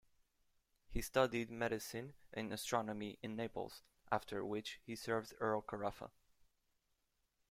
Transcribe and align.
He 0.89 1.03
studied 1.03 1.51
medicine 1.51 2.15
and 2.33 2.51
astronomy 2.51 3.19
in 3.21 3.35
Naples, 3.35 3.83
after 4.11 4.43
which 4.43 4.79
he 4.83 4.95
served 4.95 5.35
Earl 5.39 5.61
Carafa. 5.61 6.09